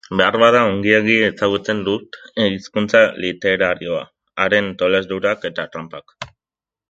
Beharbada 0.19 0.59
ongiegi 0.67 1.17
ezagutzen 1.25 1.81
dut 1.89 2.17
hizkuntza 2.45 3.03
literarioa, 3.25 4.01
haren 4.45 4.73
tolesdurak 4.83 5.49
eta 5.53 5.69
tranpak. 5.77 6.19